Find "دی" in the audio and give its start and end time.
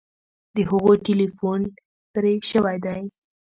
2.85-2.99